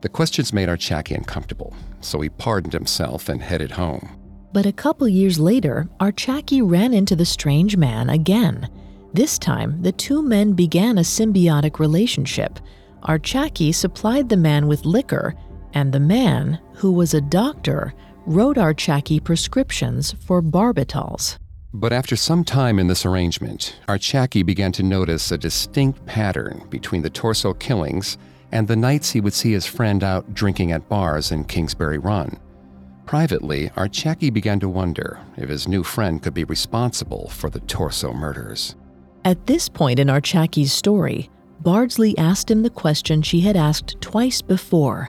[0.00, 4.16] The questions made Archacki uncomfortable, so he pardoned himself and headed home.
[4.54, 8.70] But a couple years later, Archacki ran into the strange man again.
[9.12, 12.58] This time, the two men began a symbiotic relationship.
[13.02, 15.34] Archacki supplied the man with liquor,
[15.74, 17.92] and the man, who was a doctor,
[18.24, 21.36] wrote Archacki prescriptions for barbitals.
[21.72, 27.02] But after some time in this arrangement, Archacki began to notice a distinct pattern between
[27.02, 28.18] the torso killings
[28.50, 32.38] and the nights he would see his friend out drinking at bars in Kingsbury Run.
[33.06, 38.12] Privately, Archacki began to wonder if his new friend could be responsible for the torso
[38.12, 38.74] murders.
[39.24, 41.30] At this point in Archacki's story,
[41.60, 45.08] Bardsley asked him the question she had asked twice before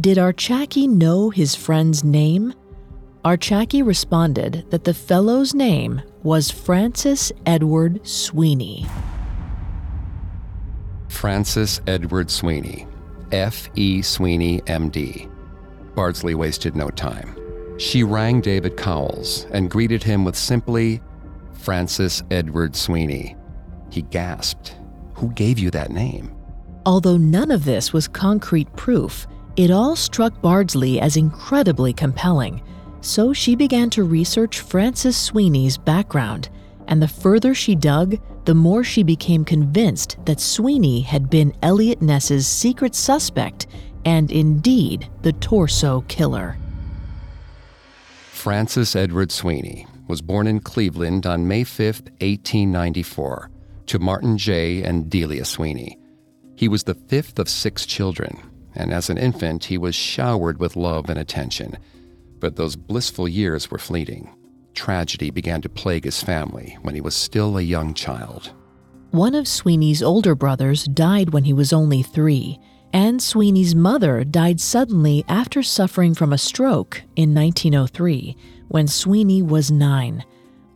[0.00, 2.54] Did Archacki know his friend's name?
[3.24, 8.86] Archacki responded that the fellow's name was Francis Edward Sweeney.
[11.08, 12.86] Francis Edward Sweeney,
[13.30, 13.68] F.
[13.74, 14.00] E.
[14.00, 15.28] Sweeney, M.D.
[15.94, 17.36] Bardsley wasted no time.
[17.78, 21.02] She rang David Cowles and greeted him with simply,
[21.52, 23.36] Francis Edward Sweeney.
[23.90, 24.76] He gasped.
[25.14, 26.34] Who gave you that name?
[26.86, 32.62] Although none of this was concrete proof, it all struck Bardsley as incredibly compelling.
[33.00, 36.50] So she began to research Francis Sweeney's background,
[36.86, 42.02] and the further she dug, the more she became convinced that Sweeney had been Eliot
[42.02, 43.66] Ness's secret suspect
[44.04, 46.56] and indeed the torso killer.
[48.30, 53.50] Francis Edward Sweeney was born in Cleveland on May 5, 1894,
[53.86, 54.82] to Martin J.
[54.82, 55.98] and Delia Sweeney.
[56.56, 58.40] He was the fifth of six children,
[58.74, 61.76] and as an infant, he was showered with love and attention.
[62.40, 64.34] But those blissful years were fleeting.
[64.74, 68.52] Tragedy began to plague his family when he was still a young child.
[69.10, 72.58] One of Sweeney's older brothers died when he was only three,
[72.92, 78.36] and Sweeney's mother died suddenly after suffering from a stroke in 1903
[78.68, 80.24] when Sweeney was nine.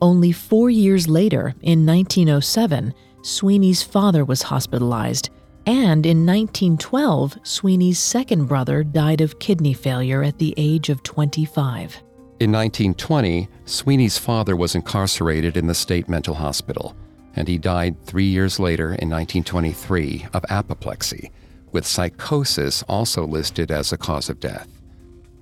[0.03, 5.31] Only four years later, in 1907, Sweeney's father was hospitalized,
[5.67, 12.03] and in 1912, Sweeney's second brother died of kidney failure at the age of 25.
[12.41, 16.95] In 1920, Sweeney's father was incarcerated in the state mental hospital,
[17.37, 21.31] and he died three years later in 1923 of apoplexy,
[21.73, 24.69] with psychosis also listed as a cause of death.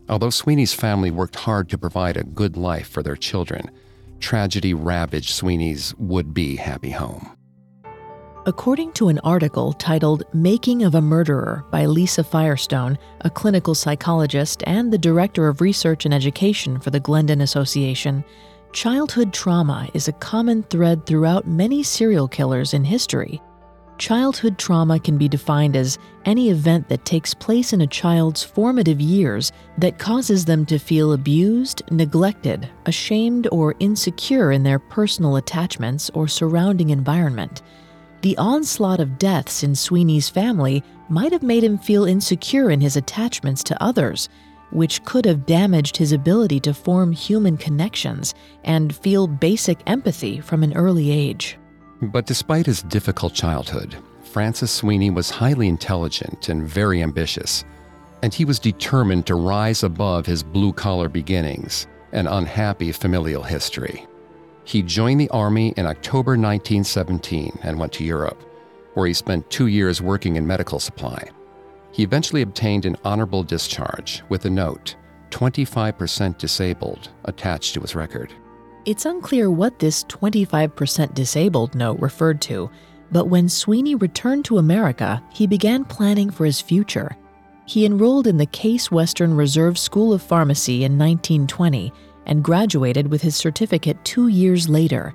[0.08, 3.70] Although Sweeney's family worked hard to provide a good life for their children,
[4.20, 7.36] tragedy ravaged Sweeney's would be happy home.
[8.44, 14.64] According to an article titled Making of a Murderer by Lisa Firestone, a clinical psychologist
[14.66, 18.24] and the director of research and education for the Glendon Association,
[18.72, 23.40] childhood trauma is a common thread throughout many serial killers in history.
[23.98, 29.00] Childhood trauma can be defined as any event that takes place in a child's formative
[29.00, 36.10] years that causes them to feel abused, neglected, ashamed, or insecure in their personal attachments
[36.10, 37.62] or surrounding environment.
[38.22, 42.96] The onslaught of deaths in Sweeney's family might have made him feel insecure in his
[42.96, 44.28] attachments to others,
[44.70, 48.32] which could have damaged his ability to form human connections
[48.62, 51.58] and feel basic empathy from an early age.
[52.00, 57.64] But despite his difficult childhood, Francis Sweeney was highly intelligent and very ambitious,
[58.22, 64.06] and he was determined to rise above his blue collar beginnings and unhappy familial history.
[64.64, 68.42] He joined the Army in October 1917 and went to Europe,
[68.94, 71.28] where he spent two years working in medical supply.
[71.90, 74.96] He eventually obtained an honorable discharge with a note,
[75.30, 78.32] 25% disabled, attached to his record.
[78.84, 82.70] It's unclear what this 25% disabled note referred to,
[83.10, 87.16] but when Sweeney returned to America, he began planning for his future.
[87.66, 91.92] He enrolled in the Case Western Reserve School of Pharmacy in 1920
[92.26, 95.14] and graduated with his certificate two years later.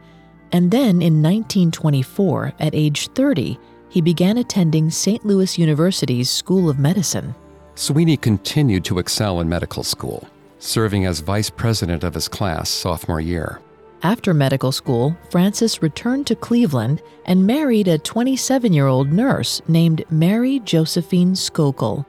[0.51, 5.25] And then in 1924, at age 30, he began attending St.
[5.25, 7.35] Louis University's School of Medicine.
[7.75, 10.27] Sweeney continued to excel in medical school,
[10.59, 13.61] serving as vice president of his class sophomore year.
[14.03, 20.03] After medical school, Francis returned to Cleveland and married a 27 year old nurse named
[20.11, 22.05] Mary Josephine Skokel.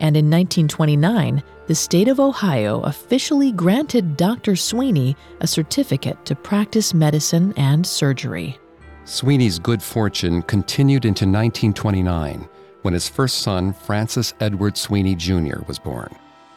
[0.00, 4.56] And in 1929, the state of Ohio officially granted Dr.
[4.56, 8.58] Sweeney a certificate to practice medicine and surgery.
[9.04, 12.48] Sweeney's good fortune continued into 1929
[12.82, 16.14] when his first son, Francis Edward Sweeney Jr., was born.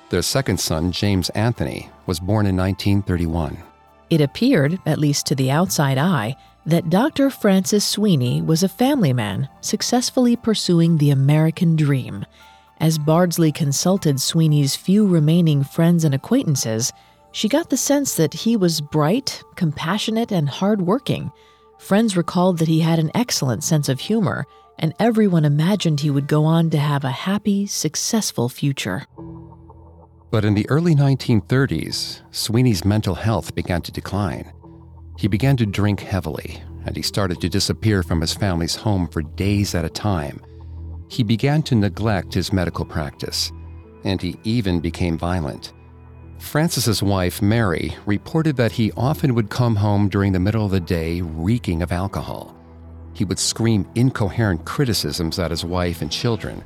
[0.09, 3.57] Their second son, James Anthony, was born in 1931.
[4.09, 7.29] It appeared, at least to the outside eye, that Dr.
[7.29, 12.25] Francis Sweeney was a family man successfully pursuing the American dream.
[12.81, 16.91] As Bardsley consulted Sweeney's few remaining friends and acquaintances,
[17.31, 21.31] she got the sense that he was bright, compassionate, and hardworking.
[21.77, 24.45] Friends recalled that he had an excellent sense of humor,
[24.79, 29.05] and everyone imagined he would go on to have a happy, successful future.
[30.31, 34.51] But in the early 1930s, Sweeney's mental health began to decline.
[35.19, 39.21] He began to drink heavily, and he started to disappear from his family's home for
[39.21, 40.41] days at a time.
[41.11, 43.51] He began to neglect his medical practice,
[44.05, 45.73] and he even became violent.
[46.39, 50.79] Francis's wife, Mary, reported that he often would come home during the middle of the
[50.79, 52.55] day reeking of alcohol.
[53.13, 56.63] He would scream incoherent criticisms at his wife and children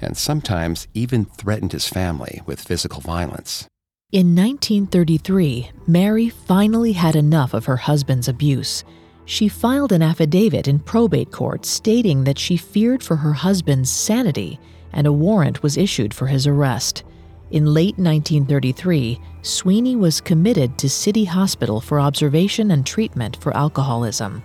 [0.00, 3.66] and sometimes even threatened his family with physical violence.
[4.12, 8.84] In 1933, Mary finally had enough of her husband's abuse.
[9.28, 14.58] She filed an affidavit in probate court stating that she feared for her husband's sanity,
[14.92, 17.04] and a warrant was issued for his arrest.
[17.50, 24.42] In late 1933, Sweeney was committed to City Hospital for observation and treatment for alcoholism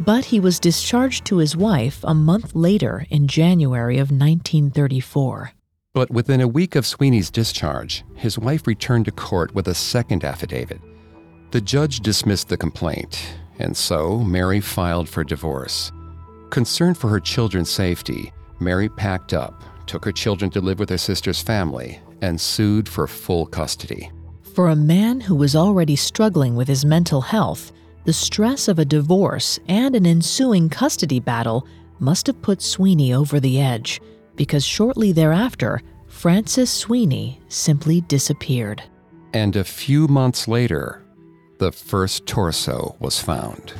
[0.00, 5.52] but he was discharged to his wife a month later in January of 1934.
[5.92, 10.24] But within a week of Sweeney's discharge, his wife returned to court with a second
[10.24, 10.80] affidavit.
[11.50, 15.92] The judge dismissed the complaint, and so Mary filed for divorce.
[16.50, 20.98] Concerned for her children's safety, Mary packed up, took her children to live with her
[20.98, 24.10] sister's family, and sued for full custody.
[24.54, 27.72] For a man who was already struggling with his mental health,
[28.04, 31.66] the stress of a divorce and an ensuing custody battle
[31.98, 34.00] must have put Sweeney over the edge,
[34.36, 38.82] because shortly thereafter, Francis Sweeney simply disappeared.
[39.32, 40.99] And a few months later,
[41.60, 43.74] the first torso was found.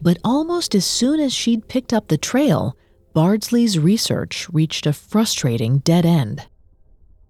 [0.00, 2.76] But almost as soon as she'd picked up the trail,
[3.12, 6.46] Bardsley's research reached a frustrating dead end.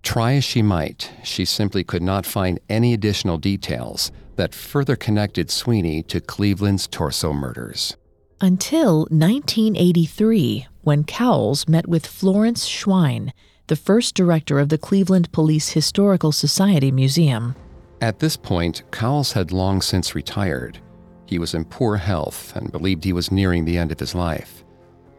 [0.03, 5.51] Try as she might, she simply could not find any additional details that further connected
[5.51, 7.97] Sweeney to Cleveland's torso murders.
[8.41, 13.33] Until 1983, when Cowles met with Florence Schwein,
[13.68, 17.55] the first director of the Cleveland Police Historical Society Museum.
[18.01, 20.78] At this point, Cowles had long since retired.
[21.26, 24.64] He was in poor health and believed he was nearing the end of his life.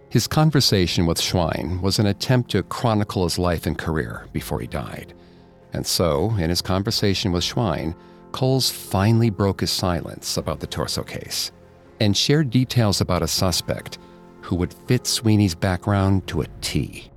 [0.09, 4.67] His conversation with Schwein was an attempt to chronicle his life and career before he
[4.67, 5.13] died.
[5.73, 7.95] And so, in his conversation with Schwein,
[8.33, 11.51] Cowles finally broke his silence about the torso case
[12.01, 13.99] and shared details about a suspect
[14.41, 17.11] who would fit Sweeney's background to a T.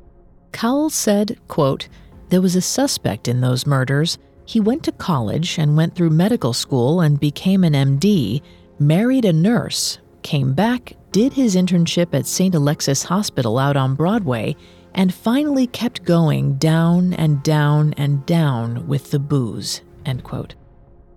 [0.52, 1.88] Cowles said, quote,
[2.28, 4.18] There was a suspect in those murders.
[4.47, 8.42] He went to college and went through medical school and became an MD,
[8.78, 12.55] married a nurse, came back, did his internship at St.
[12.55, 14.57] Alexis Hospital out on Broadway,
[14.95, 19.80] and finally kept going down and down and down with the booze.
[20.05, 20.55] End quote.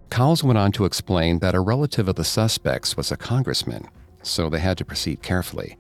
[0.10, 3.88] Cowles went on to explain that a relative of the suspects was a congressman,
[4.24, 5.78] so they had to proceed carefully.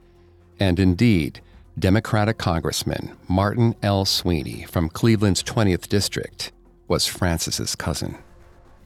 [0.60, 1.41] And indeed,
[1.80, 4.04] Democratic Congressman Martin L.
[4.04, 6.52] Sweeney from Cleveland's 20th District
[6.88, 8.18] was Francis's cousin.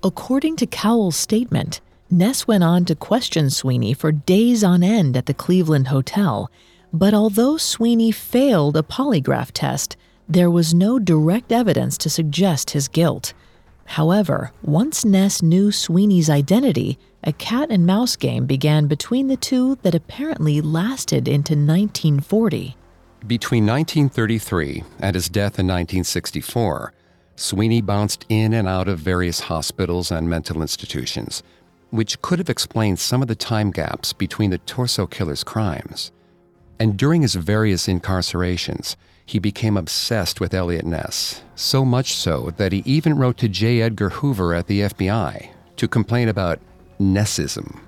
[0.04, 5.28] According to Cowles' statement, Ness went on to question Sweeney for days on end at
[5.28, 6.52] the Cleveland Hotel,
[6.92, 9.96] but although Sweeney failed a polygraph test,
[10.28, 13.34] there was no direct evidence to suggest his guilt.
[13.86, 19.76] However, once Ness knew Sweeney's identity, a cat and mouse game began between the two
[19.84, 22.76] that apparently lasted into 1940.
[23.28, 26.94] Between 1933 and his death in 1964,
[27.42, 31.42] Sweeney bounced in and out of various hospitals and mental institutions,
[31.90, 36.12] which could have explained some of the time gaps between the torso killer's crimes.
[36.80, 42.74] And during his various incarcerations, he became obsessed with Eliot Ness, so much so that
[42.74, 43.82] he even wrote to J.
[43.82, 46.60] Edgar Hoover at the FBI to complain about
[47.00, 47.80] Nessism.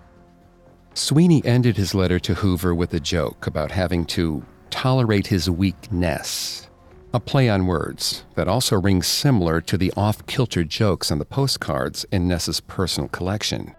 [0.95, 6.67] Sweeney ended his letter to Hoover with a joke about having to tolerate his weakness,
[7.13, 11.25] a play on words that also rings similar to the off kilter jokes on the
[11.25, 13.75] postcards in Ness's personal collection.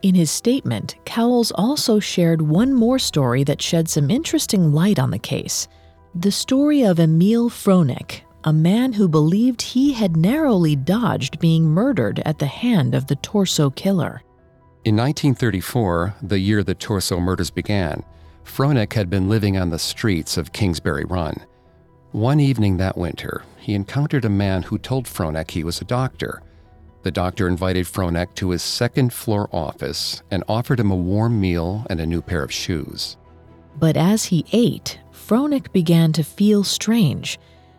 [0.00, 5.10] In his statement, Cowles also shared one more story that shed some interesting light on
[5.10, 5.68] the case
[6.14, 12.20] the story of Emil Fronek, a man who believed he had narrowly dodged being murdered
[12.26, 14.22] at the hand of the torso killer.
[14.84, 18.04] In 1934, the year the torso murders began,
[18.44, 21.34] Fronek had been living on the streets of Kingsbury Run.
[22.12, 26.42] One evening that winter, he encountered a man who told Fronek he was a doctor.
[27.04, 31.86] The doctor invited Fronek to his second floor office and offered him a warm meal
[31.88, 33.16] and a new pair of shoes.
[33.78, 37.38] But as he ate, Fronek began to feel strange.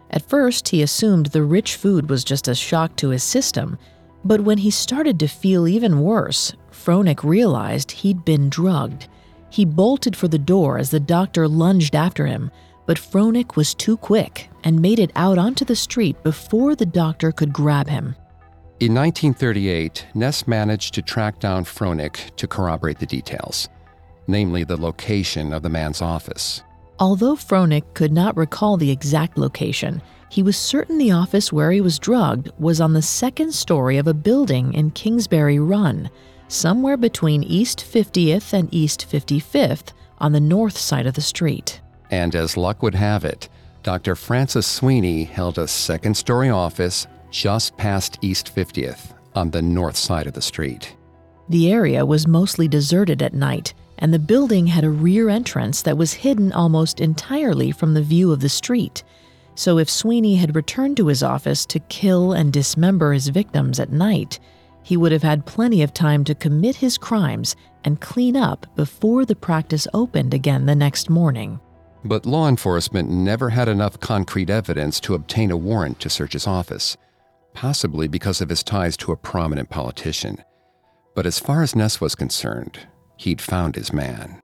[0.09, 3.77] At first, he assumed the rich food was just a shock to his system,
[4.25, 9.07] but when he started to feel even worse, Fronek realized he'd been drugged.
[9.51, 12.49] He bolted for the door as the doctor lunged after him,
[12.85, 17.31] but Fronek was too quick and made it out onto the street before the doctor
[17.31, 18.15] could grab him.
[18.79, 23.69] In 1938, Ness managed to track down Fronek to corroborate the details,
[24.27, 26.63] namely the location of the man's office.
[26.99, 31.79] Although Fronek could not recall the exact location, he was certain the office where he
[31.79, 36.09] was drugged was on the second story of a building in Kingsbury Run,
[36.47, 41.81] somewhere between East 50th and East 55th on the north side of the street.
[42.13, 43.49] And as luck would have it,
[43.81, 44.15] Dr.
[44.15, 50.27] Francis Sweeney held a second story office just past East 50th on the north side
[50.27, 50.95] of the street.
[51.49, 55.97] The area was mostly deserted at night, and the building had a rear entrance that
[55.97, 59.03] was hidden almost entirely from the view of the street.
[59.55, 63.91] So if Sweeney had returned to his office to kill and dismember his victims at
[63.91, 64.39] night,
[64.83, 69.25] he would have had plenty of time to commit his crimes and clean up before
[69.25, 71.59] the practice opened again the next morning.
[72.05, 76.47] But law enforcement never had enough concrete evidence to obtain a warrant to search his
[76.47, 76.97] office,
[77.53, 80.43] possibly because of his ties to a prominent politician.
[81.15, 82.79] But as far as Ness was concerned,
[83.17, 84.41] he'd found his man.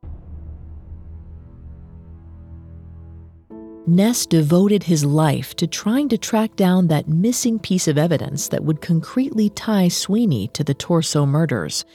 [3.88, 8.64] Ness devoted his life to trying to track down that missing piece of evidence that
[8.64, 11.86] would concretely tie Sweeney to the torso murders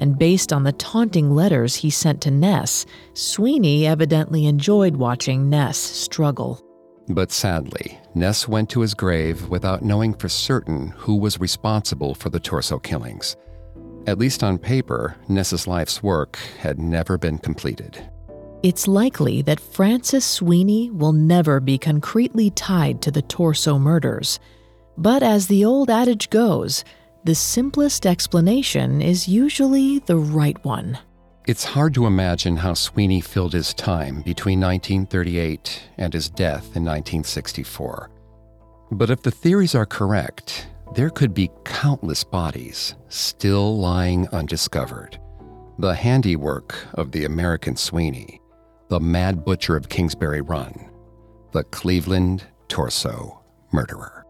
[0.00, 5.78] and based on the taunting letters he sent to Ness, Sweeney evidently enjoyed watching Ness
[5.78, 6.60] struggle.
[7.08, 12.30] But sadly, Ness went to his grave without knowing for certain who was responsible for
[12.30, 13.36] the torso killings.
[14.06, 18.02] At least on paper, Ness's life's work had never been completed.
[18.62, 24.38] It's likely that Francis Sweeney will never be concretely tied to the torso murders.
[24.96, 26.84] But as the old adage goes,
[27.24, 30.98] the simplest explanation is usually the right one.
[31.46, 36.84] It's hard to imagine how Sweeney filled his time between 1938 and his death in
[36.84, 38.10] 1964.
[38.92, 45.18] But if the theories are correct, there could be countless bodies still lying undiscovered.
[45.78, 48.40] The handiwork of the American Sweeney,
[48.88, 50.90] the mad butcher of Kingsbury Run,
[51.52, 53.40] the Cleveland torso
[53.72, 54.24] murderer.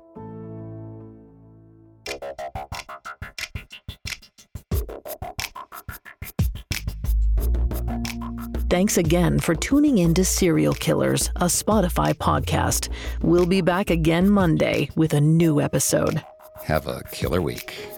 [8.71, 12.89] Thanks again for tuning in to Serial Killers, a Spotify podcast.
[13.21, 16.23] We'll be back again Monday with a new episode.
[16.67, 17.89] Have a killer week.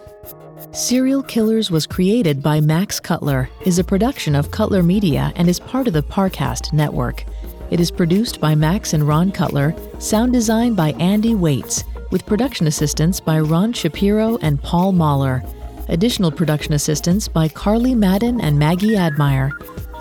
[0.70, 5.60] Serial Killers was created by Max Cutler, is a production of Cutler Media, and is
[5.60, 7.26] part of the Parcast network.
[7.70, 12.66] It is produced by Max and Ron Cutler, sound design by Andy Waits, with production
[12.66, 15.42] assistance by Ron Shapiro and Paul Mahler.
[15.88, 19.52] Additional production assistance by Carly Madden and Maggie Admire.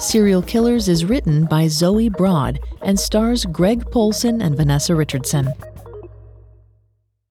[0.01, 5.47] Serial Killers is written by Zoe Broad and stars Greg Polcyn and Vanessa Richardson.